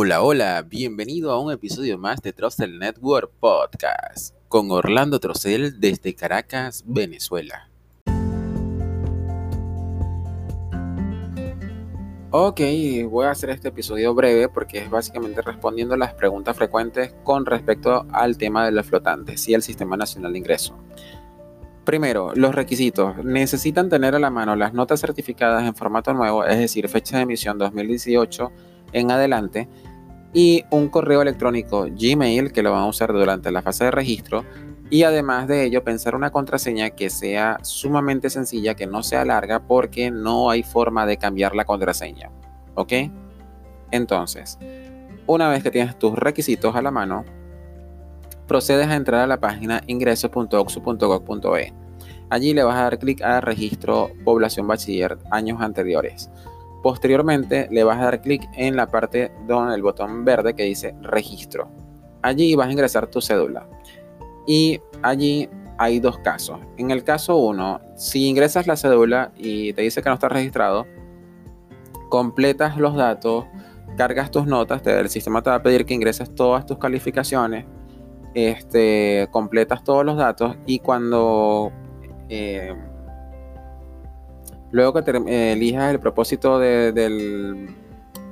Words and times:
Hola, 0.00 0.22
hola, 0.22 0.62
bienvenido 0.62 1.32
a 1.32 1.40
un 1.40 1.50
episodio 1.50 1.98
más 1.98 2.22
de 2.22 2.32
Trusted 2.32 2.68
Network 2.68 3.32
Podcast 3.40 4.32
con 4.46 4.70
Orlando 4.70 5.18
Trocel 5.18 5.80
desde 5.80 6.14
Caracas, 6.14 6.84
Venezuela. 6.86 7.68
Ok, 12.30 12.60
voy 13.10 13.26
a 13.26 13.32
hacer 13.32 13.50
este 13.50 13.70
episodio 13.70 14.14
breve 14.14 14.48
porque 14.48 14.78
es 14.78 14.88
básicamente 14.88 15.42
respondiendo 15.42 15.96
las 15.96 16.14
preguntas 16.14 16.56
frecuentes 16.56 17.12
con 17.24 17.44
respecto 17.44 18.06
al 18.12 18.38
tema 18.38 18.64
de 18.64 18.70
los 18.70 18.86
flotantes 18.86 19.48
y 19.48 19.54
el 19.54 19.62
Sistema 19.62 19.96
Nacional 19.96 20.32
de 20.32 20.38
Ingreso. 20.38 20.78
Primero, 21.84 22.32
los 22.36 22.54
requisitos. 22.54 23.16
Necesitan 23.24 23.88
tener 23.88 24.14
a 24.14 24.20
la 24.20 24.30
mano 24.30 24.54
las 24.54 24.74
notas 24.74 25.00
certificadas 25.00 25.64
en 25.64 25.74
formato 25.74 26.14
nuevo, 26.14 26.44
es 26.44 26.56
decir, 26.56 26.88
fecha 26.88 27.16
de 27.16 27.24
emisión 27.24 27.58
2018 27.58 28.52
en 28.92 29.10
adelante, 29.10 29.68
y 30.32 30.64
un 30.70 30.88
correo 30.88 31.22
electrónico 31.22 31.86
Gmail 31.90 32.52
que 32.52 32.62
lo 32.62 32.72
van 32.72 32.82
a 32.82 32.86
usar 32.88 33.12
durante 33.12 33.50
la 33.50 33.62
fase 33.62 33.84
de 33.84 33.90
registro. 33.90 34.44
Y 34.90 35.02
además 35.02 35.48
de 35.48 35.64
ello, 35.64 35.84
pensar 35.84 36.14
una 36.14 36.30
contraseña 36.30 36.90
que 36.90 37.10
sea 37.10 37.58
sumamente 37.62 38.30
sencilla, 38.30 38.74
que 38.74 38.86
no 38.86 39.02
sea 39.02 39.24
larga, 39.24 39.60
porque 39.60 40.10
no 40.10 40.48
hay 40.50 40.62
forma 40.62 41.04
de 41.04 41.18
cambiar 41.18 41.54
la 41.54 41.64
contraseña. 41.64 42.30
¿Ok? 42.74 42.92
Entonces, 43.90 44.58
una 45.26 45.48
vez 45.48 45.62
que 45.62 45.70
tienes 45.70 45.98
tus 45.98 46.14
requisitos 46.14 46.74
a 46.74 46.82
la 46.82 46.90
mano, 46.90 47.24
procedes 48.46 48.88
a 48.88 48.96
entrar 48.96 49.20
a 49.20 49.26
la 49.26 49.40
página 49.40 49.82
ingresos.oxu.gov.e. 49.86 51.72
Allí 52.30 52.54
le 52.54 52.62
vas 52.62 52.76
a 52.76 52.82
dar 52.82 52.98
clic 52.98 53.22
a 53.22 53.40
registro 53.40 54.10
población 54.24 54.66
bachiller 54.66 55.18
años 55.30 55.60
anteriores. 55.60 56.30
Posteriormente 56.82 57.68
le 57.70 57.84
vas 57.84 57.98
a 57.98 58.04
dar 58.04 58.20
clic 58.20 58.48
en 58.54 58.76
la 58.76 58.86
parte 58.86 59.32
donde 59.46 59.74
el 59.74 59.82
botón 59.82 60.24
verde 60.24 60.54
que 60.54 60.64
dice 60.64 60.94
registro. 61.02 61.68
Allí 62.22 62.54
vas 62.54 62.68
a 62.68 62.72
ingresar 62.72 63.08
tu 63.08 63.20
cédula. 63.20 63.66
Y 64.46 64.80
allí 65.02 65.48
hay 65.78 66.00
dos 66.00 66.18
casos. 66.18 66.58
En 66.76 66.90
el 66.90 67.04
caso 67.04 67.36
1, 67.36 67.80
si 67.96 68.26
ingresas 68.26 68.66
la 68.66 68.76
cédula 68.76 69.32
y 69.36 69.72
te 69.72 69.82
dice 69.82 70.02
que 70.02 70.08
no 70.08 70.14
está 70.14 70.28
registrado, 70.28 70.86
completas 72.08 72.76
los 72.76 72.94
datos, 72.94 73.44
cargas 73.96 74.30
tus 74.30 74.46
notas, 74.46 74.84
el 74.86 75.08
sistema 75.08 75.42
te 75.42 75.50
va 75.50 75.56
a 75.56 75.62
pedir 75.62 75.84
que 75.84 75.94
ingreses 75.94 76.34
todas 76.34 76.66
tus 76.66 76.78
calificaciones, 76.78 77.66
este, 78.34 79.28
completas 79.30 79.84
todos 79.84 80.04
los 80.04 80.16
datos 80.16 80.56
y 80.66 80.80
cuando 80.80 81.72
eh, 82.28 82.74
luego 84.70 84.92
que 84.92 85.02
te, 85.02 85.52
elijas 85.52 85.90
el 85.92 86.00
propósito 86.00 86.58
del, 86.58 86.94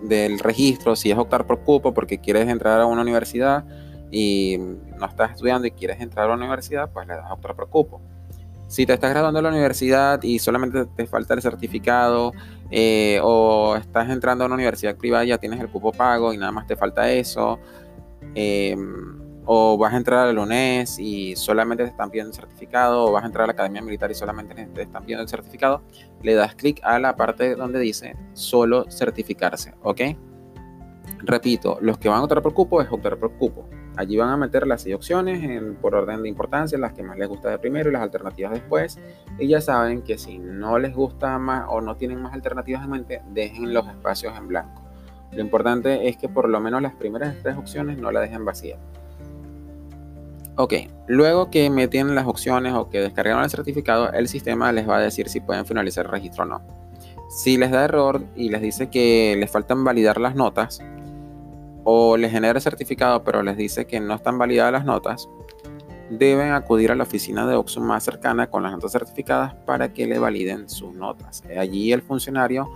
del, 0.03 0.39
registro, 0.39 0.97
si 0.97 1.11
es 1.11 1.19
optar 1.19 1.47
por 1.47 1.61
cupo 1.61 1.93
porque 1.95 2.19
quieres 2.19 2.49
entrar 2.49 2.81
a 2.81 2.87
una 2.87 3.03
universidad 3.03 3.65
y 4.11 4.59
no 4.59 5.07
estás 5.07 5.33
estudiando 5.33 5.67
y 5.67 5.71
quieres 5.71 6.01
entrar 6.01 6.31
a 6.31 6.35
una 6.35 6.45
universidad, 6.45 6.91
pues 6.93 7.07
le 7.07 7.15
das 7.15 7.27
a 7.27 7.35
optar 7.35 7.55
por 7.55 7.69
cupo. 7.69 8.01
Si 8.69 8.85
te 8.85 8.95
estás 8.95 9.11
graduando 9.11 9.39
en 9.39 9.45
la 9.45 9.51
universidad 9.51 10.23
y 10.23 10.39
solamente 10.41 10.87
te 10.87 11.07
falta 11.07 11.35
el 11.35 11.43
certificado 11.43 12.33
eh, 12.71 13.21
o 13.23 13.77
estás 13.77 14.11
entrando 14.11 14.43
a 14.43 14.47
una 14.47 14.57
universidad 14.57 14.97
privada 14.97 15.25
y 15.25 15.29
ya 15.29 15.39
tienes 15.39 15.61
el 15.61 15.69
cupo 15.69 15.93
pago 15.93 16.33
y 16.33 16.37
nada 16.37 16.51
más 16.51 16.67
te 16.67 16.75
falta 16.75 17.11
eso, 17.13 17.61
eh, 18.35 18.77
o 19.47 19.79
vas 19.79 19.95
a 19.95 19.97
entrar 19.97 20.27
a 20.27 20.33
la 20.33 20.43
UNES 20.43 20.99
y 20.99 21.35
solamente 21.37 21.85
te 21.85 21.91
están 21.91 22.11
pidiendo 22.11 22.31
el 22.31 22.37
certificado, 22.37 23.07
o 23.07 23.13
vas 23.13 23.23
a 23.23 23.27
entrar 23.27 23.45
a 23.45 23.47
la 23.47 23.53
Academia 23.53 23.81
Militar 23.81 24.11
y 24.11 24.15
solamente 24.15 24.55
te 24.67 24.83
están 24.83 25.03
pidiendo 25.03 25.23
el 25.23 25.29
certificado, 25.29 25.83
le 26.23 26.35
das 26.35 26.55
clic 26.55 26.81
a 26.83 26.99
la 26.99 27.17
parte 27.17 27.55
donde 27.55 27.79
dice 27.79 28.17
solo 28.35 28.85
certificarse, 28.91 29.75
¿ok? 29.83 30.01
Repito, 31.21 31.79
los 31.81 31.99
que 31.99 32.09
van 32.09 32.19
a 32.19 32.25
optar 32.25 32.43
por 32.43 32.53
cupo 32.53 32.83
es 32.83 32.91
optar 32.91 33.17
por 33.17 33.33
cupo. 33.33 33.69
Allí 33.97 34.17
van 34.17 34.29
a 34.29 34.37
meter 34.37 34.67
las 34.67 34.83
seis 34.83 34.95
opciones 34.95 35.43
en, 35.43 35.77
por 35.77 35.95
orden 35.95 36.23
de 36.23 36.29
importancia, 36.29 36.77
las 36.77 36.93
que 36.93 37.03
más 37.03 37.17
les 37.17 37.29
gusta 37.29 37.49
de 37.49 37.59
primero 37.59 37.89
y 37.89 37.93
las 37.93 38.03
alternativas 38.03 38.53
después. 38.53 38.99
Y 39.39 39.49
ya 39.49 39.61
saben 39.61 40.03
que 40.03 40.19
si 40.19 40.39
no 40.39 40.79
les 40.79 40.95
gusta 40.95 41.39
más 41.39 41.67
o 41.69 41.81
no 41.81 41.97
tienen 41.97 42.21
más 42.21 42.35
alternativas 42.35 42.85
en 42.85 42.91
mente, 42.91 43.23
dejen 43.33 43.73
los 43.73 43.87
espacios 43.89 44.37
en 44.37 44.49
blanco. 44.49 44.83
Lo 45.33 45.41
importante 45.41 46.09
es 46.09 46.17
que 46.17 46.29
por 46.29 46.49
lo 46.49 46.61
menos 46.61 46.83
las 46.83 46.95
primeras 46.95 47.37
tres 47.43 47.57
opciones 47.57 47.99
no 47.99 48.13
la 48.13 48.21
dejen 48.21 48.45
vacía. 48.45 48.79
Ok, 50.59 50.73
luego 51.07 51.51
que 51.51 51.69
meten 51.69 52.15
las 52.15 52.27
opciones 52.27 52.73
o 52.73 52.89
que 52.89 53.01
descargaron 53.01 53.45
el 53.45 53.51
certificado, 53.51 54.11
el 54.13 54.27
sistema 54.27 54.73
les 54.73 54.89
va 54.89 54.97
a 54.97 55.01
decir 55.01 55.29
si 55.29 55.41
pueden 55.41 55.67
finalizar 55.67 56.07
el 56.07 56.13
registro 56.13 56.45
o 56.45 56.47
no. 56.47 56.63
Si 57.29 57.59
les 57.59 57.71
da 57.71 57.85
error 57.85 58.23
y 58.35 58.49
les 58.49 58.63
dice 58.63 58.89
que 58.89 59.37
les 59.39 59.51
faltan 59.51 59.85
validar 59.85 60.19
las 60.19 60.35
notas, 60.35 60.81
o 61.85 62.17
les 62.17 62.33
genera 62.33 62.59
el 62.59 62.63
certificado 62.63 63.23
pero 63.23 63.43
les 63.43 63.57
dice 63.59 63.87
que 63.87 64.01
no 64.01 64.15
están 64.15 64.39
validadas 64.39 64.73
las 64.73 64.85
notas, 64.87 65.29
deben 66.09 66.53
acudir 66.53 66.91
a 66.91 66.95
la 66.95 67.03
oficina 67.03 67.47
de 67.47 67.55
Oxxo 67.55 67.83
más 67.83 68.03
cercana 68.03 68.47
con 68.49 68.63
las 68.63 68.73
notas 68.73 68.93
certificadas 68.93 69.55
para 69.67 69.93
que 69.93 70.07
le 70.07 70.19
validen 70.19 70.71
sus 70.71 70.95
notas. 70.95 71.43
Allí 71.59 71.93
el 71.93 72.01
funcionario, 72.01 72.73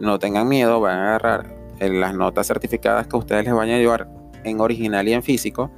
no 0.00 0.18
tengan 0.18 0.48
miedo, 0.48 0.80
va 0.80 0.92
a 0.92 1.02
agarrar 1.16 1.54
las 1.78 2.14
notas 2.16 2.48
certificadas 2.48 3.06
que 3.06 3.16
ustedes 3.16 3.44
les 3.44 3.54
vayan 3.54 3.76
a 3.76 3.78
llevar 3.78 4.08
en 4.42 4.60
original 4.60 5.06
y 5.06 5.12
en 5.12 5.22
físico 5.22 5.70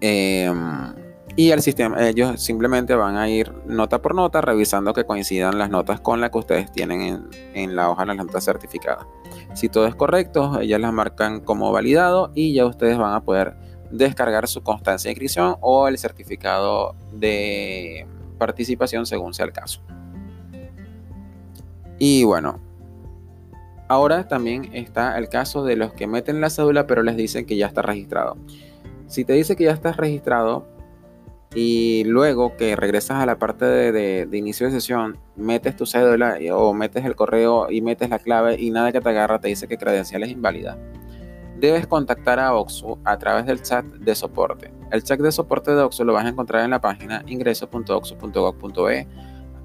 Em, 0.00 0.94
y 1.36 1.50
el 1.52 1.62
sistema, 1.62 2.08
ellos 2.08 2.40
simplemente 2.42 2.94
van 2.94 3.16
a 3.16 3.28
ir 3.28 3.52
nota 3.66 4.02
por 4.02 4.14
nota 4.14 4.40
revisando 4.40 4.92
que 4.92 5.04
coincidan 5.04 5.56
las 5.58 5.70
notas 5.70 6.00
con 6.00 6.20
las 6.20 6.30
que 6.30 6.38
ustedes 6.38 6.72
tienen 6.72 7.28
en, 7.54 7.76
la 7.76 7.90
hoja 7.90 8.02
de 8.02 8.06
la 8.08 8.14
nota 8.14 8.40
certificada. 8.40 9.06
Si 9.54 9.68
todo 9.68 9.86
es 9.86 9.94
correcto, 9.94 10.60
ellas 10.60 10.80
las 10.80 10.92
marcan 10.92 11.40
como 11.40 11.70
validado 11.70 12.32
y 12.34 12.54
ya 12.54 12.66
ustedes 12.66 12.98
van 12.98 13.14
a 13.14 13.20
poder 13.22 13.54
descargar 13.90 14.48
su 14.48 14.62
constancia 14.62 15.08
de 15.08 15.12
inscripción 15.12 15.56
o 15.60 15.88
el 15.88 15.96
certificado 15.98 16.96
de 17.12 18.06
participación 18.38 19.06
según 19.06 19.32
sea 19.32 19.46
el 19.46 19.52
caso. 19.52 19.80
Y 22.00 22.24
bueno, 22.24 22.60
ahora 23.88 24.26
también 24.28 24.70
está 24.72 25.16
el 25.18 25.28
caso 25.28 25.64
de 25.64 25.76
los 25.76 25.92
que 25.92 26.06
meten 26.06 26.40
la 26.40 26.50
cédula 26.50 26.86
pero 26.86 27.04
les 27.04 27.16
dicen 27.16 27.46
que 27.46 27.56
ya 27.56 27.66
está 27.66 27.82
registrado. 27.82 28.36
Si 29.08 29.24
te 29.24 29.32
dice 29.32 29.56
que 29.56 29.64
ya 29.64 29.72
estás 29.72 29.96
registrado 29.96 30.66
y 31.54 32.04
luego 32.04 32.56
que 32.56 32.76
regresas 32.76 33.22
a 33.22 33.26
la 33.26 33.38
parte 33.38 33.64
de, 33.64 34.28
inicio 34.32 34.66
de 34.66 34.72
sesión, 34.72 35.18
metes 35.34 35.74
tu 35.76 35.86
cédula 35.86 36.38
o 36.52 36.74
metes 36.74 37.06
el 37.06 37.16
correo 37.16 37.70
y 37.70 37.80
metes 37.80 38.10
la 38.10 38.18
clave 38.18 38.60
y 38.60 38.70
nada 38.70 38.92
que 38.92 39.00
te 39.00 39.08
agarra 39.08 39.40
te 39.40 39.48
dice 39.48 39.66
que 39.66 39.78
credencial 39.78 40.22
es 40.24 40.30
inválida, 40.30 40.76
debes 41.58 41.86
contactar 41.86 42.38
a 42.38 42.54
Oxo 42.54 42.98
a 43.04 43.16
través 43.16 43.46
del 43.46 43.62
chat 43.62 43.84
de 43.84 44.14
soporte. 44.14 44.70
El 44.90 45.02
chat 45.02 45.18
de 45.20 45.32
soporte 45.32 45.70
de 45.74 45.80
Oxo 45.82 46.04
lo 46.04 46.12
vas 46.12 46.26
a 46.26 46.28
encontrar 46.28 46.64
en 46.64 46.70
la 46.70 46.80
página 46.80 47.24
ingreso.oxo.gov.be. 47.26 49.08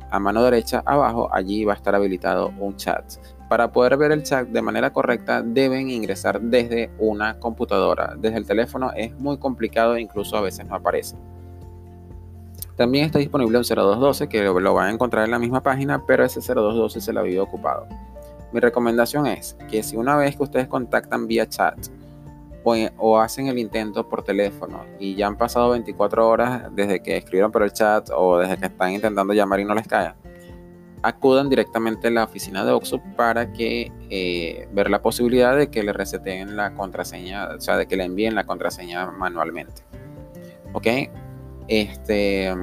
A 0.09 0.19
mano 0.19 0.43
derecha 0.43 0.83
abajo, 0.85 1.27
allí 1.33 1.65
va 1.65 1.73
a 1.73 1.75
estar 1.75 1.95
habilitado 1.95 2.53
un 2.59 2.77
chat. 2.77 3.03
Para 3.49 3.71
poder 3.71 3.97
ver 3.97 4.11
el 4.11 4.23
chat 4.23 4.47
de 4.47 4.61
manera 4.61 4.91
correcta 4.91 5.41
deben 5.41 5.89
ingresar 5.89 6.41
desde 6.41 6.91
una 6.97 7.39
computadora. 7.39 8.15
Desde 8.17 8.37
el 8.37 8.45
teléfono 8.45 8.91
es 8.95 9.13
muy 9.19 9.37
complicado 9.37 9.97
incluso 9.97 10.37
a 10.37 10.41
veces 10.41 10.65
no 10.65 10.75
aparece. 10.75 11.15
También 12.75 13.05
está 13.05 13.19
disponible 13.19 13.57
un 13.57 13.63
0212 13.63 14.27
que 14.27 14.43
lo 14.43 14.73
van 14.73 14.87
a 14.87 14.91
encontrar 14.91 15.25
en 15.25 15.31
la 15.31 15.39
misma 15.39 15.61
página, 15.61 16.03
pero 16.05 16.25
ese 16.25 16.39
0212 16.41 17.01
se 17.01 17.13
lo 17.13 17.19
había 17.19 17.43
ocupado. 17.43 17.87
Mi 18.51 18.59
recomendación 18.59 19.27
es 19.27 19.55
que 19.69 19.83
si 19.83 19.95
una 19.95 20.15
vez 20.15 20.35
que 20.35 20.43
ustedes 20.43 20.67
contactan 20.67 21.27
vía 21.27 21.47
chat 21.47 21.75
o, 22.63 22.75
o, 22.97 23.19
hacen 23.19 23.47
el 23.47 23.59
intento 23.59 24.07
por 24.07 24.23
teléfono 24.23 24.85
y 24.97 25.15
ya 25.15 25.27
han 25.27 25.37
pasado 25.37 25.71
24 25.71 26.27
horas 26.27 26.63
desde 26.71 27.01
que 27.01 27.17
escribieron 27.17 27.51
por 27.51 27.63
el 27.63 27.73
chat 27.73 28.09
o 28.15 28.37
desde 28.37 28.57
que 28.57 28.67
están 28.67 28.93
intentando 28.93 29.33
llamar 29.33 29.59
y 29.59 29.65
no 29.65 29.75
les 29.75 29.87
cae, 29.87 30.13
acudan 31.03 31.49
directamente 31.49 32.07
a 32.07 32.11
la 32.11 32.23
oficina 32.23 32.63
de 32.63 32.71
Oxxo 32.71 33.01
para 33.17 33.51
que 33.51 33.91
eh, 34.09 34.67
ver 34.71 34.89
la 34.89 35.01
posibilidad 35.01 35.55
de 35.55 35.69
que 35.69 35.83
le 35.83 35.91
reseten 35.91 36.55
la 36.55 36.73
contraseña, 36.73 37.49
o 37.49 37.61
sea, 37.61 37.77
de 37.77 37.87
que 37.87 37.97
le 37.97 38.05
envíen 38.05 38.35
la 38.35 38.45
contraseña 38.45 39.11
manualmente. 39.11 39.83
¿Ok? 40.71 40.87
Este, 41.67 42.53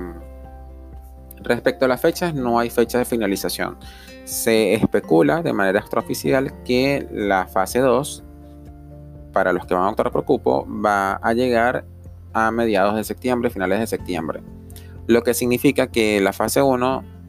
respecto 1.36 1.84
a 1.84 1.88
las 1.88 2.00
fechas, 2.00 2.34
no 2.34 2.58
hay 2.58 2.70
fecha 2.70 2.98
de 2.98 3.04
finalización. 3.04 3.76
Se 4.24 4.72
especula 4.72 5.42
de 5.42 5.52
manera 5.52 5.78
extraoficial 5.78 6.62
que 6.64 7.06
la 7.12 7.46
fase 7.46 7.80
2, 7.80 8.24
para 9.34 9.52
los 9.52 9.66
que 9.66 9.74
van 9.74 9.84
a 9.84 9.90
optar 9.90 10.10
por 10.10 10.24
cupo, 10.24 10.66
va 10.66 11.14
a 11.16 11.34
llegar 11.34 11.84
a 12.32 12.50
mediados 12.50 12.96
de 12.96 13.04
septiembre, 13.04 13.50
finales 13.50 13.80
de 13.80 13.86
septiembre. 13.86 14.40
Lo 15.06 15.22
que 15.22 15.34
significa 15.34 15.88
que 15.88 16.20
la 16.20 16.32
fase 16.32 16.62
1 16.62 17.19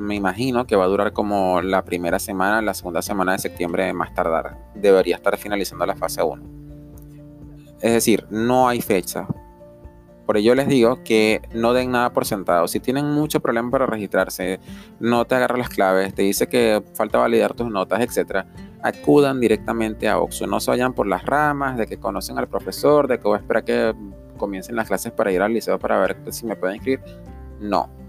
me 0.00 0.14
imagino 0.14 0.66
que 0.66 0.76
va 0.76 0.84
a 0.84 0.88
durar 0.88 1.12
como 1.12 1.60
la 1.60 1.84
primera 1.84 2.18
semana, 2.18 2.62
la 2.62 2.74
segunda 2.74 3.02
semana 3.02 3.32
de 3.32 3.38
septiembre 3.38 3.92
más 3.92 4.14
tardar. 4.14 4.56
Debería 4.74 5.16
estar 5.16 5.36
finalizando 5.36 5.84
la 5.86 5.94
fase 5.94 6.22
1. 6.22 6.42
Es 7.82 7.92
decir, 7.92 8.26
no 8.30 8.68
hay 8.68 8.80
fecha. 8.80 9.26
Por 10.26 10.36
ello 10.36 10.54
les 10.54 10.68
digo 10.68 11.02
que 11.04 11.42
no 11.52 11.72
den 11.72 11.90
nada 11.90 12.12
por 12.12 12.24
sentado. 12.24 12.68
Si 12.68 12.80
tienen 12.80 13.10
mucho 13.10 13.40
problema 13.40 13.70
para 13.70 13.86
registrarse, 13.86 14.60
no 15.00 15.24
te 15.24 15.34
agarra 15.34 15.58
las 15.58 15.68
claves, 15.68 16.14
te 16.14 16.22
dice 16.22 16.46
que 16.46 16.82
falta 16.94 17.18
validar 17.18 17.54
tus 17.54 17.68
notas, 17.70 18.00
etc. 18.00 18.46
acudan 18.82 19.40
directamente 19.40 20.08
a 20.08 20.18
OXU. 20.18 20.46
No 20.46 20.60
se 20.60 20.70
vayan 20.70 20.94
por 20.94 21.06
las 21.06 21.26
ramas 21.26 21.76
de 21.76 21.86
que 21.86 21.98
conocen 21.98 22.38
al 22.38 22.48
profesor, 22.48 23.08
de 23.08 23.18
que 23.18 23.24
voy 23.24 23.36
a 23.36 23.40
esperar 23.40 23.64
que 23.64 23.94
comiencen 24.38 24.76
las 24.76 24.88
clases 24.88 25.12
para 25.12 25.30
ir 25.32 25.42
al 25.42 25.52
liceo 25.52 25.78
para 25.78 25.98
ver 25.98 26.16
si 26.30 26.46
me 26.46 26.56
pueden 26.56 26.76
inscribir. 26.76 27.00
No. 27.60 27.99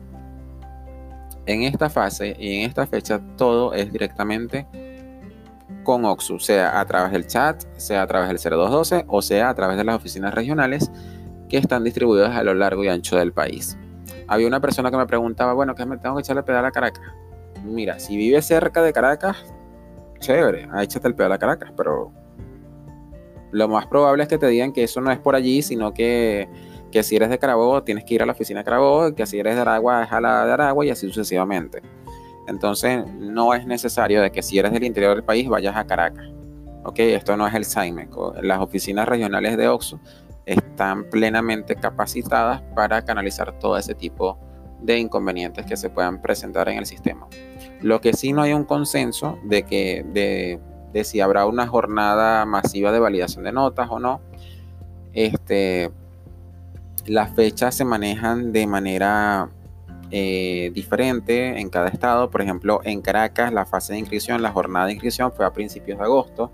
En 1.45 1.63
esta 1.63 1.89
fase 1.89 2.35
y 2.39 2.59
en 2.59 2.69
esta 2.69 2.85
fecha 2.85 3.19
todo 3.35 3.73
es 3.73 3.91
directamente 3.91 4.67
con 5.83 6.05
OXU, 6.05 6.39
sea 6.39 6.79
a 6.79 6.85
través 6.85 7.11
del 7.11 7.25
chat, 7.25 7.63
sea 7.77 8.03
a 8.03 8.07
través 8.07 8.29
del 8.29 8.37
0212 8.37 9.05
o 9.07 9.21
sea 9.21 9.49
a 9.49 9.55
través 9.55 9.77
de 9.77 9.83
las 9.83 9.95
oficinas 9.95 10.33
regionales 10.33 10.91
que 11.49 11.57
están 11.57 11.83
distribuidas 11.83 12.35
a 12.35 12.43
lo 12.43 12.53
largo 12.53 12.83
y 12.83 12.87
ancho 12.87 13.17
del 13.17 13.33
país. 13.33 13.77
Había 14.27 14.47
una 14.47 14.61
persona 14.61 14.91
que 14.91 14.97
me 14.97 15.05
preguntaba, 15.05 15.53
bueno, 15.53 15.75
¿qué 15.75 15.85
me 15.85 15.97
tengo 15.97 16.15
que 16.15 16.21
echarle 16.21 16.43
pedal 16.43 16.65
a 16.65 16.71
Caracas? 16.71 17.03
Mira, 17.63 17.99
si 17.99 18.15
vives 18.15 18.45
cerca 18.45 18.81
de 18.81 18.93
Caracas, 18.93 19.37
chévere, 20.19 20.69
échate 20.81 21.07
el 21.07 21.15
pedal 21.15 21.33
a 21.33 21.37
Caracas, 21.37 21.73
pero 21.75 22.11
lo 23.51 23.67
más 23.67 23.85
probable 23.87 24.23
es 24.23 24.29
que 24.29 24.37
te 24.37 24.47
digan 24.47 24.71
que 24.71 24.83
eso 24.83 25.01
no 25.01 25.11
es 25.11 25.19
por 25.19 25.35
allí, 25.35 25.61
sino 25.61 25.93
que, 25.93 26.47
que 26.91 27.03
si 27.03 27.15
eres 27.15 27.29
de 27.29 27.39
Carabobo 27.39 27.83
tienes 27.83 28.03
que 28.03 28.15
ir 28.15 28.23
a 28.23 28.25
la 28.25 28.33
oficina 28.33 28.59
de 28.59 28.65
Carabobo, 28.65 29.15
que 29.15 29.25
si 29.25 29.39
eres 29.39 29.55
de 29.55 29.61
Aragua 29.61 30.03
es 30.03 30.11
a 30.11 30.21
la 30.21 30.45
de 30.45 30.51
Aragua 30.53 30.85
y 30.85 30.89
así 30.89 31.07
sucesivamente. 31.07 31.81
Entonces 32.47 33.05
no 33.17 33.53
es 33.53 33.65
necesario 33.65 34.21
de 34.21 34.31
que 34.31 34.41
si 34.41 34.59
eres 34.59 34.71
del 34.73 34.83
interior 34.83 35.15
del 35.15 35.23
país 35.23 35.47
vayas 35.47 35.75
a 35.75 35.85
Caracas. 35.85 36.25
Ok, 36.83 36.99
esto 36.99 37.37
no 37.37 37.47
es 37.47 37.53
el 37.53 37.65
SAIMEC. 37.65 38.09
Las 38.41 38.59
oficinas 38.59 39.07
regionales 39.07 39.55
de 39.55 39.67
OXU 39.67 39.99
están 40.45 41.09
plenamente 41.09 41.75
capacitadas 41.75 42.61
para 42.75 43.03
canalizar 43.03 43.57
todo 43.59 43.77
ese 43.77 43.93
tipo 43.93 44.37
de 44.81 44.97
inconvenientes 44.97 45.65
que 45.65 45.77
se 45.77 45.89
puedan 45.89 46.21
presentar 46.21 46.67
en 46.69 46.79
el 46.79 46.85
sistema. 46.87 47.27
Lo 47.81 48.01
que 48.01 48.13
sí 48.13 48.33
no 48.33 48.41
hay 48.41 48.53
un 48.53 48.63
consenso 48.63 49.37
de 49.43 49.63
que 49.63 50.03
de, 50.11 50.59
de 50.91 51.03
si 51.03 51.21
habrá 51.21 51.45
una 51.45 51.67
jornada 51.67 52.45
masiva 52.45 52.91
de 52.91 52.99
validación 52.99 53.43
de 53.43 53.51
notas 53.51 53.87
o 53.91 53.99
no. 53.99 54.21
Este, 55.13 55.91
las 57.05 57.33
fechas 57.35 57.75
se 57.75 57.85
manejan 57.85 58.51
de 58.51 58.67
manera 58.67 59.49
eh, 60.11 60.71
diferente 60.73 61.59
en 61.59 61.69
cada 61.69 61.87
estado. 61.87 62.29
Por 62.29 62.41
ejemplo, 62.41 62.81
en 62.83 63.01
Caracas 63.01 63.53
la 63.53 63.65
fase 63.65 63.93
de 63.93 63.99
inscripción, 63.99 64.41
la 64.41 64.51
jornada 64.51 64.87
de 64.87 64.93
inscripción 64.93 65.31
fue 65.31 65.45
a 65.45 65.53
principios 65.53 65.97
de 65.99 66.03
agosto. 66.03 66.51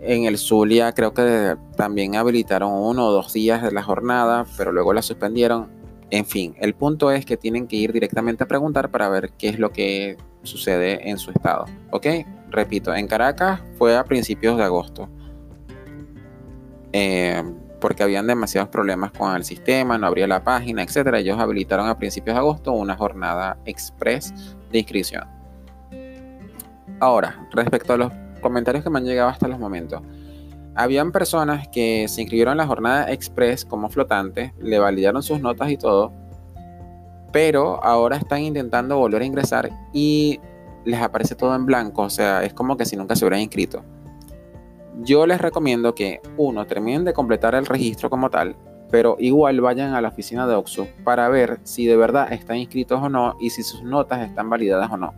En 0.00 0.24
el 0.24 0.38
Zulia 0.38 0.92
creo 0.92 1.14
que 1.14 1.56
también 1.76 2.16
habilitaron 2.16 2.72
uno 2.72 3.06
o 3.06 3.12
dos 3.12 3.32
días 3.32 3.62
de 3.62 3.72
la 3.72 3.82
jornada, 3.82 4.46
pero 4.56 4.72
luego 4.72 4.92
la 4.92 5.02
suspendieron. 5.02 5.68
En 6.10 6.24
fin, 6.24 6.54
el 6.60 6.74
punto 6.74 7.10
es 7.10 7.24
que 7.24 7.36
tienen 7.36 7.66
que 7.66 7.76
ir 7.76 7.92
directamente 7.92 8.44
a 8.44 8.46
preguntar 8.46 8.90
para 8.90 9.08
ver 9.08 9.32
qué 9.38 9.48
es 9.48 9.58
lo 9.58 9.70
que 9.70 10.16
sucede 10.42 11.08
en 11.08 11.18
su 11.18 11.30
estado. 11.30 11.64
¿Ok? 11.90 12.06
Repito, 12.50 12.94
en 12.94 13.08
Caracas 13.08 13.60
fue 13.76 13.96
a 13.96 14.04
principios 14.04 14.56
de 14.56 14.62
agosto. 14.62 15.08
Eh, 16.92 17.42
porque 17.80 18.02
habían 18.02 18.26
demasiados 18.26 18.68
problemas 18.68 19.12
con 19.12 19.34
el 19.34 19.44
sistema, 19.44 19.98
no 19.98 20.06
abría 20.06 20.26
la 20.26 20.42
página, 20.42 20.82
etc. 20.82 21.14
Ellos 21.14 21.38
habilitaron 21.38 21.88
a 21.88 21.98
principios 21.98 22.34
de 22.34 22.40
agosto 22.40 22.72
una 22.72 22.96
jornada 22.96 23.56
express 23.64 24.32
de 24.70 24.78
inscripción. 24.78 25.24
Ahora, 27.00 27.46
respecto 27.52 27.92
a 27.92 27.96
los 27.96 28.12
comentarios 28.40 28.82
que 28.84 28.90
me 28.90 28.98
han 28.98 29.04
llegado 29.04 29.28
hasta 29.28 29.48
los 29.48 29.58
momentos, 29.58 30.02
habían 30.74 31.12
personas 31.12 31.68
que 31.68 32.06
se 32.08 32.22
inscribieron 32.22 32.52
en 32.52 32.58
la 32.58 32.66
jornada 32.66 33.10
express 33.12 33.64
como 33.64 33.88
flotantes, 33.88 34.52
le 34.60 34.78
validaron 34.78 35.22
sus 35.22 35.40
notas 35.40 35.70
y 35.70 35.76
todo, 35.76 36.12
pero 37.32 37.82
ahora 37.84 38.16
están 38.16 38.42
intentando 38.42 38.98
volver 38.98 39.22
a 39.22 39.24
ingresar 39.26 39.70
y 39.92 40.40
les 40.84 41.00
aparece 41.00 41.34
todo 41.34 41.54
en 41.54 41.66
blanco, 41.66 42.02
o 42.02 42.10
sea, 42.10 42.44
es 42.44 42.52
como 42.52 42.76
que 42.76 42.84
si 42.84 42.96
nunca 42.96 43.16
se 43.16 43.24
hubieran 43.24 43.40
inscrito 43.40 43.82
yo 45.02 45.26
les 45.26 45.40
recomiendo 45.40 45.94
que, 45.94 46.20
uno, 46.38 46.66
terminen 46.66 47.04
de 47.04 47.12
completar 47.12 47.54
el 47.54 47.66
registro 47.66 48.08
como 48.08 48.30
tal, 48.30 48.56
pero 48.90 49.16
igual 49.18 49.60
vayan 49.60 49.94
a 49.94 50.00
la 50.00 50.08
oficina 50.08 50.46
de 50.46 50.54
OXU 50.54 50.86
para 51.04 51.28
ver 51.28 51.60
si 51.64 51.86
de 51.86 51.96
verdad 51.96 52.32
están 52.32 52.56
inscritos 52.56 53.02
o 53.02 53.08
no 53.08 53.36
y 53.40 53.50
si 53.50 53.62
sus 53.62 53.82
notas 53.82 54.26
están 54.26 54.48
validadas 54.48 54.90
o 54.90 54.96
no. 54.96 55.12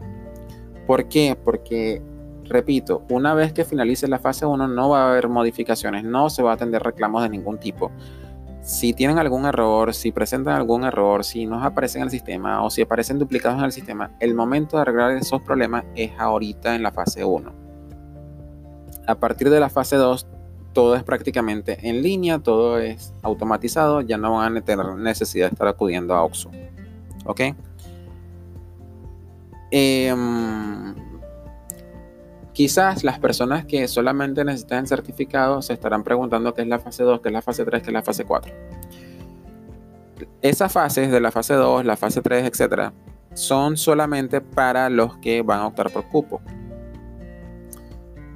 ¿Por 0.87 1.09
qué? 1.09 1.37
Porque, 1.45 2.03
repito, 2.45 3.05
una 3.11 3.35
vez 3.35 3.53
que 3.53 3.65
finalice 3.65 4.09
la 4.09 4.19
fase 4.19 4.47
1 4.47 4.67
no 4.69 4.89
va 4.89 5.05
a 5.05 5.11
haber 5.11 5.29
modificaciones, 5.29 6.03
no 6.03 6.29
se 6.31 6.43
va 6.43 6.53
a 6.53 6.55
atender 6.55 6.83
reclamos 6.83 7.23
de 7.23 7.29
ningún 7.29 7.59
tipo. 7.59 7.93
Si 8.63 8.93
tienen 8.93 9.19
algún 9.19 9.47
error, 9.47 9.95
si 9.95 10.13
presentan 10.13 10.57
algún 10.57 10.85
error, 10.85 11.25
si 11.25 11.47
no 11.47 11.63
aparecen 11.63 12.03
en 12.03 12.07
el 12.07 12.11
sistema 12.11 12.65
o 12.65 12.71
si 12.71 12.83
aparecen 12.83 13.19
duplicados 13.19 13.59
en 13.59 13.65
el 13.65 13.73
sistema, 13.73 14.11
el 14.19 14.35
momento 14.35 14.77
de 14.77 14.83
arreglar 14.83 15.13
esos 15.13 15.41
problemas 15.43 15.85
es 15.95 16.11
ahorita 16.19 16.75
en 16.75 16.83
la 16.83 16.91
fase 16.91 17.25
1 17.25 17.58
a 19.09 19.15
partir 19.15 19.49
de 19.49 19.59
la 19.59 19.71
fase 19.71 19.97
2, 19.97 20.27
todo 20.75 20.95
es 20.95 21.03
prácticamente 21.03 21.89
en 21.89 22.03
línea, 22.03 22.39
todo 22.39 22.79
es 22.79 23.15
automatizado, 23.23 24.03
ya 24.03 24.19
no 24.19 24.37
van 24.37 24.59
a 24.59 24.61
tener 24.61 24.87
necesidad 24.97 25.47
de 25.47 25.55
estar 25.55 25.67
acudiendo 25.67 26.15
a 26.15 26.23
OXO. 26.23 26.51
¿Ok? 27.25 27.41
Em, 29.71 30.95
quizás 32.53 33.03
las 33.03 33.19
personas 33.19 33.65
que 33.65 33.89
solamente 33.89 34.45
necesitan 34.45 34.81
el 34.81 34.87
certificado 34.89 35.63
se 35.63 35.73
estarán 35.73 36.05
preguntando 36.05 36.53
qué 36.53 36.63
es 36.63 36.69
la 36.69 36.79
fase 36.79 37.03
2, 37.03 37.21
qué 37.23 37.31
es 37.31 37.33
la 37.33 37.43
fase 37.43 37.65
3, 37.65 37.83
qué 37.83 37.89
es 37.89 37.95
la 37.95 38.03
fase 38.03 38.25
4. 38.27 38.53
Esas 40.43 40.71
fases 40.71 41.11
de 41.11 41.21
la 41.21 41.31
fase 41.31 41.55
2, 41.55 41.87
la 41.87 41.97
fase 41.97 42.21
3, 42.21 42.45
etcétera, 42.45 42.93
son 43.33 43.79
solamente 43.79 44.43
para 44.43 44.91
los 44.91 45.17
que 45.17 45.41
van 45.41 45.61
a 45.61 45.67
optar 45.67 45.91
por 45.91 46.05
cupo. 46.09 46.43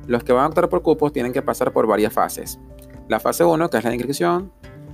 Los 0.07 0.25
que 0.25 0.33
van 0.33 0.45
a 0.45 0.49
optar 0.49 0.69
por 0.69 0.83
cupos 0.83 1.13
tienen 1.13 1.33
que 1.33 1.43
pasar 1.43 1.73
por 1.73 1.87
varias 1.87 2.13
fases. 2.13 2.59
La 3.09 3.21
fase 3.21 3.45
1, 3.45 3.71
que 3.71 3.79
es 3.79 3.85
la 3.85 3.95
inscripción, 3.95 4.53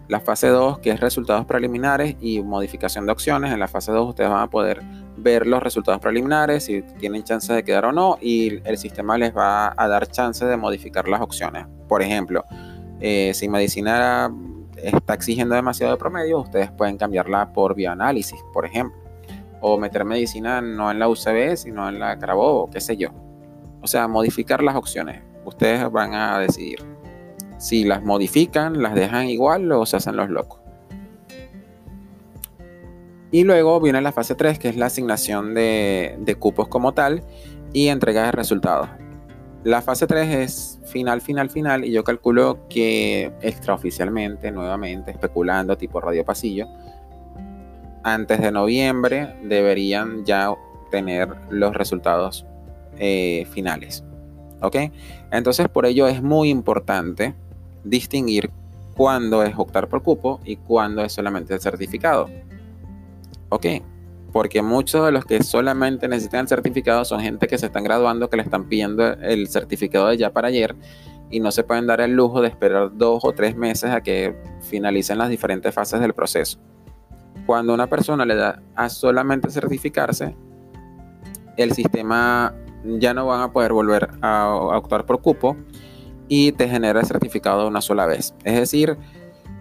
la 0.08 0.20
fase 0.20 0.48
2, 0.48 0.78
que 0.78 0.90
es 0.90 1.00
resultados 1.00 1.44
preliminares 1.46 2.16
y 2.20 2.42
modificación 2.42 3.06
de 3.06 3.12
opciones. 3.12 3.52
En 3.52 3.60
la 3.60 3.68
fase 3.68 3.92
2 3.92 4.08
ustedes 4.08 4.30
van 4.30 4.42
a 4.42 4.50
poder 4.50 4.82
ver 5.16 5.46
los 5.46 5.62
resultados 5.62 6.00
preliminares, 6.00 6.64
si 6.64 6.82
tienen 6.98 7.24
chance 7.24 7.52
de 7.52 7.62
quedar 7.62 7.84
o 7.84 7.92
no, 7.92 8.18
y 8.20 8.60
el 8.66 8.78
sistema 8.78 9.18
les 9.18 9.36
va 9.36 9.74
a 9.76 9.88
dar 9.88 10.06
chance 10.08 10.44
de 10.44 10.56
modificar 10.56 11.08
las 11.08 11.20
opciones. 11.20 11.66
Por 11.88 12.02
ejemplo, 12.02 12.44
eh, 13.00 13.32
si 13.34 13.48
medicina 13.48 14.32
está 14.76 15.14
exigiendo 15.14 15.54
demasiado 15.54 15.92
de 15.92 15.98
promedio, 15.98 16.40
ustedes 16.40 16.70
pueden 16.70 16.96
cambiarla 16.96 17.52
por 17.52 17.74
bioanálisis, 17.74 18.40
por 18.52 18.64
ejemplo. 18.64 18.98
O 19.60 19.76
meter 19.76 20.04
medicina 20.04 20.60
no 20.60 20.90
en 20.90 20.98
la 20.98 21.08
UCB, 21.08 21.56
sino 21.56 21.88
en 21.88 21.98
la 21.98 22.18
Carabobo, 22.18 22.70
qué 22.70 22.80
sé 22.80 22.96
yo. 22.96 23.10
O 23.82 23.86
sea, 23.86 24.08
modificar 24.08 24.62
las 24.62 24.76
opciones. 24.76 25.22
Ustedes 25.44 25.90
van 25.90 26.14
a 26.14 26.38
decidir. 26.38 26.78
Si 27.58 27.84
las 27.84 28.02
modifican, 28.02 28.82
las 28.82 28.94
dejan 28.94 29.28
igual 29.28 29.70
o 29.72 29.84
se 29.86 29.96
hacen 29.96 30.16
los 30.16 30.30
locos. 30.30 30.60
Y 33.30 33.44
luego 33.44 33.80
viene 33.80 34.00
la 34.00 34.12
fase 34.12 34.34
3, 34.34 34.58
que 34.58 34.68
es 34.68 34.76
la 34.76 34.86
asignación 34.86 35.54
de, 35.54 36.36
cupos 36.38 36.68
como 36.68 36.94
tal 36.94 37.22
y 37.72 37.88
entrega 37.88 38.24
de 38.24 38.32
resultados. 38.32 38.88
La 39.64 39.82
fase 39.82 40.06
3 40.06 40.34
es 40.36 40.80
final, 40.86 41.20
final, 41.20 41.50
final 41.50 41.84
y 41.84 41.92
yo 41.92 42.04
calculo 42.04 42.66
que 42.70 43.32
extraoficialmente, 43.42 44.50
nuevamente, 44.50 45.10
especulando 45.10 45.76
tipo 45.76 46.00
radio 46.00 46.24
pasillo, 46.24 46.66
antes 48.02 48.40
de 48.40 48.50
noviembre 48.50 49.36
deberían 49.42 50.24
ya 50.24 50.54
tener 50.90 51.28
los 51.50 51.74
resultados 51.74 52.46
eh, 52.98 53.46
finales. 53.50 54.04
¿Ok? 54.60 54.76
Entonces 55.30 55.68
por 55.68 55.86
ello 55.86 56.08
es 56.08 56.22
muy 56.22 56.50
importante 56.50 57.34
distinguir 57.84 58.50
cuándo 58.96 59.42
es 59.44 59.54
optar 59.56 59.88
por 59.88 60.02
cupo 60.02 60.40
y 60.44 60.56
cuándo 60.56 61.02
es 61.02 61.12
solamente 61.12 61.54
el 61.54 61.60
certificado. 61.60 62.28
¿Ok? 63.48 63.66
Porque 64.32 64.60
muchos 64.60 65.06
de 65.06 65.12
los 65.12 65.24
que 65.24 65.42
solamente 65.42 66.08
necesitan 66.08 66.48
certificado 66.48 67.04
son 67.04 67.20
gente 67.20 67.46
que 67.46 67.56
se 67.56 67.66
están 67.66 67.84
graduando, 67.84 68.28
que 68.28 68.36
le 68.36 68.42
están 68.42 68.68
pidiendo 68.68 69.04
el 69.14 69.48
certificado 69.48 70.08
de 70.08 70.18
ya 70.18 70.30
para 70.30 70.48
ayer 70.48 70.76
y 71.30 71.40
no 71.40 71.52
se 71.52 71.62
pueden 71.62 71.86
dar 71.86 72.00
el 72.00 72.12
lujo 72.12 72.40
de 72.40 72.48
esperar 72.48 72.96
dos 72.96 73.20
o 73.24 73.32
tres 73.32 73.56
meses 73.56 73.90
a 73.90 74.00
que 74.00 74.34
finalicen 74.62 75.18
las 75.18 75.28
diferentes 75.28 75.74
fases 75.74 76.00
del 76.00 76.14
proceso. 76.14 76.58
Cuando 77.46 77.72
una 77.72 77.86
persona 77.86 78.24
le 78.24 78.34
da 78.34 78.62
a 78.74 78.88
solamente 78.88 79.50
certificarse, 79.50 80.36
el 81.56 81.72
sistema 81.72 82.54
ya 82.84 83.14
no 83.14 83.26
van 83.26 83.42
a 83.42 83.52
poder 83.52 83.72
volver 83.72 84.08
a, 84.22 84.54
optar 84.54 85.04
por 85.06 85.20
cupo 85.20 85.56
y 86.28 86.52
te 86.52 86.68
genera 86.68 87.00
el 87.00 87.06
certificado 87.06 87.62
de 87.62 87.68
una 87.68 87.80
sola 87.80 88.06
vez. 88.06 88.34
Es 88.44 88.54
decir, 88.54 88.96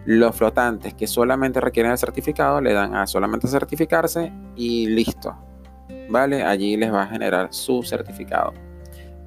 los 0.06 0.36
flotantes 0.36 0.94
que 0.94 1.08
solamente 1.08 1.60
requieren 1.62 1.92
el 1.92 1.98
certificado 1.98 2.62
le 2.62 2.74
dan 2.74 2.96
a 2.96 3.08
solamente 3.08 3.48
certificarse 3.48 4.32
y 4.56 4.88
listo. 4.88 5.36
¿Vale? 6.10 6.44
Allí 6.44 6.78
les 6.78 6.94
va 6.94 7.04
a 7.04 7.08
generar 7.08 7.50
su 7.52 7.84
certificado. 7.84 8.54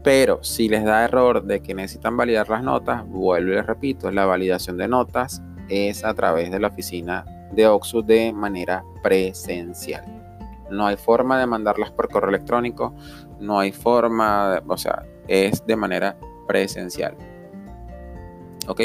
Pero 0.03 0.43
si 0.43 0.69
les 0.69 0.85
da 0.85 1.05
error 1.05 1.45
de 1.45 1.61
que 1.61 1.75
necesitan 1.75 2.17
validar 2.17 2.49
las 2.49 2.63
notas, 2.63 3.07
vuelvo 3.07 3.53
y 3.53 3.57
les 3.57 3.67
repito, 3.67 4.11
la 4.11 4.25
validación 4.25 4.79
de 4.79 4.89
notas 4.89 5.43
es 5.69 6.05
a 6.05 6.15
través 6.15 6.51
de 6.51 6.59
la 6.59 6.69
oficina 6.69 7.25
de 7.53 7.67
Oxus 7.67 8.07
de 8.07 8.33
manera 8.33 8.83
presencial. 9.03 10.20
No 10.71 10.87
hay 10.87 10.97
forma 10.97 11.39
de 11.39 11.47
mandarlas 11.47 11.91
por 11.91 12.09
correo 12.09 12.31
electrónico, 12.31 12.95
no 13.39 13.59
hay 13.59 13.73
forma, 13.73 14.63
o 14.67 14.77
sea, 14.77 15.05
es 15.29 15.65
de 15.67 15.77
manera 15.77 16.17
presencial. 16.47 17.17
¿Ok? 18.67 18.81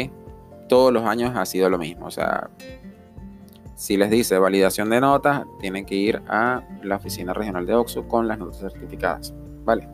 Todos 0.68 0.92
los 0.92 1.04
años 1.04 1.34
ha 1.36 1.46
sido 1.46 1.70
lo 1.70 1.78
mismo. 1.78 2.08
O 2.08 2.12
sea, 2.12 2.50
si 3.76 3.98
les 3.98 4.10
dice 4.10 4.38
validación 4.38 4.90
de 4.90 5.02
notas, 5.02 5.44
tienen 5.60 5.86
que 5.86 5.96
ir 5.96 6.22
a 6.28 6.64
la 6.82 6.96
oficina 6.96 7.34
regional 7.34 7.66
de 7.66 7.74
OXU 7.74 8.08
con 8.08 8.28
las 8.28 8.40
notas 8.40 8.60
certificadas. 8.60 9.34
¿Vale? 9.64 9.88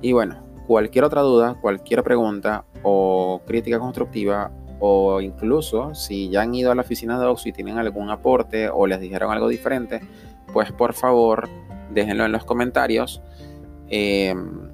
Y 0.00 0.12
bueno, 0.12 0.36
cualquier 0.66 1.04
otra 1.04 1.22
duda, 1.22 1.54
cualquier 1.60 2.02
pregunta 2.02 2.64
o 2.82 3.40
crítica 3.46 3.78
constructiva 3.78 4.50
o 4.80 5.20
incluso 5.20 5.94
si 5.94 6.28
ya 6.28 6.42
han 6.42 6.54
ido 6.54 6.72
a 6.72 6.74
la 6.74 6.82
oficina 6.82 7.18
de 7.18 7.26
OXU 7.26 7.50
y 7.50 7.52
tienen 7.52 7.78
algún 7.78 8.10
aporte 8.10 8.68
o 8.68 8.86
les 8.88 9.00
dijeron 9.00 9.30
algo 9.30 9.48
diferente, 9.48 10.00
pues 10.52 10.72
por 10.72 10.94
favor 10.94 11.48
déjenlo 11.90 12.24
en 12.24 12.32
los 12.32 12.44
comentarios. 12.44 13.22
Em, 13.88 14.72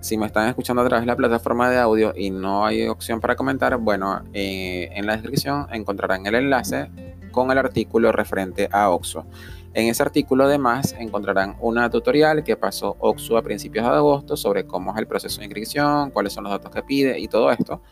si 0.00 0.16
me 0.16 0.26
están 0.26 0.48
escuchando 0.48 0.82
a 0.82 0.86
través 0.86 1.02
de 1.02 1.06
la 1.06 1.16
plataforma 1.16 1.70
de 1.70 1.78
audio 1.78 2.12
y 2.16 2.30
no 2.30 2.64
hay 2.64 2.86
opción 2.86 3.20
para 3.20 3.34
comentar, 3.34 3.76
bueno, 3.78 4.22
eh, 4.32 4.88
en 4.92 5.06
la 5.06 5.16
descripción 5.16 5.66
encontrarán 5.72 6.26
el 6.26 6.36
enlace 6.36 6.90
con 7.32 7.50
el 7.50 7.58
artículo 7.58 8.12
referente 8.12 8.68
a 8.70 8.90
OXO. 8.90 9.26
En 9.74 9.88
ese 9.88 10.02
artículo 10.02 10.44
además 10.44 10.94
encontrarán 10.98 11.56
una 11.60 11.90
tutorial 11.90 12.44
que 12.44 12.56
pasó 12.56 12.96
OXO 12.98 13.36
a 13.36 13.42
principios 13.42 13.84
de 13.84 13.90
agosto 13.90 14.36
sobre 14.36 14.64
cómo 14.64 14.92
es 14.92 14.98
el 14.98 15.06
proceso 15.06 15.40
de 15.40 15.44
inscripción, 15.44 16.10
cuáles 16.12 16.32
son 16.32 16.44
los 16.44 16.52
datos 16.52 16.70
que 16.70 16.82
pide 16.82 17.18
y 17.18 17.28
todo 17.28 17.50
esto. 17.50 17.82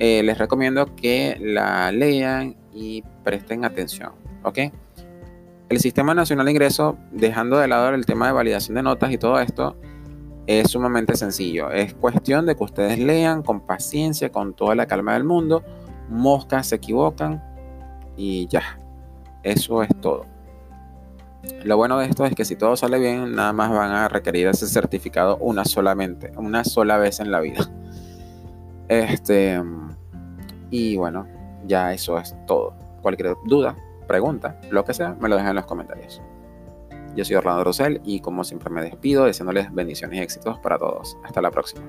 Eh, 0.00 0.22
les 0.24 0.38
recomiendo 0.38 0.96
que 0.96 1.36
la 1.40 1.92
lean 1.92 2.56
y 2.72 3.02
presten 3.22 3.64
atención. 3.64 4.12
¿Ok? 4.42 4.58
El 5.68 5.80
Sistema 5.80 6.14
Nacional 6.14 6.46
de 6.46 6.52
Ingreso, 6.52 6.96
dejando 7.10 7.58
de 7.58 7.68
lado 7.68 7.90
el 7.90 8.06
tema 8.06 8.26
de 8.26 8.32
validación 8.32 8.76
de 8.76 8.82
notas 8.82 9.12
y 9.12 9.18
todo 9.18 9.38
esto, 9.38 9.76
es 10.46 10.70
sumamente 10.70 11.14
sencillo. 11.14 11.70
Es 11.70 11.92
cuestión 11.92 12.46
de 12.46 12.56
que 12.56 12.64
ustedes 12.64 12.98
lean 12.98 13.42
con 13.42 13.60
paciencia, 13.60 14.32
con 14.32 14.54
toda 14.54 14.74
la 14.74 14.86
calma 14.86 15.12
del 15.12 15.24
mundo. 15.24 15.62
Moscas 16.08 16.68
se 16.68 16.76
equivocan 16.76 17.44
y 18.16 18.46
ya. 18.46 18.80
Eso 19.42 19.82
es 19.82 19.90
todo. 20.00 20.24
Lo 21.64 21.76
bueno 21.76 21.98
de 21.98 22.06
esto 22.06 22.24
es 22.24 22.34
que 22.34 22.46
si 22.46 22.56
todo 22.56 22.74
sale 22.74 22.98
bien, 22.98 23.34
nada 23.34 23.52
más 23.52 23.70
van 23.70 23.92
a 23.92 24.08
requerir 24.08 24.46
ese 24.48 24.66
certificado 24.66 25.36
una 25.36 25.66
solamente, 25.66 26.32
una 26.36 26.64
sola 26.64 26.96
vez 26.96 27.20
en 27.20 27.30
la 27.30 27.40
vida. 27.40 27.70
Este 28.88 29.62
y 30.70 30.96
bueno, 30.96 31.26
ya 31.66 31.92
eso 31.92 32.18
es 32.18 32.34
todo. 32.46 32.74
Cualquier 33.02 33.36
duda, 33.44 33.76
pregunta, 34.08 34.58
lo 34.70 34.84
que 34.84 34.92
sea, 34.92 35.14
me 35.20 35.28
lo 35.28 35.36
dejan 35.36 35.50
en 35.50 35.56
los 35.56 35.66
comentarios. 35.66 36.20
Yo 37.14 37.24
soy 37.24 37.36
Orlando 37.36 37.62
Rosell 37.62 38.00
y 38.04 38.20
como 38.20 38.42
siempre 38.42 38.70
me 38.70 38.82
despido 38.82 39.24
deseándoles 39.24 39.72
bendiciones 39.72 40.18
y 40.18 40.22
éxitos 40.22 40.58
para 40.58 40.78
todos. 40.78 41.16
Hasta 41.24 41.40
la 41.40 41.52
próxima. 41.52 41.82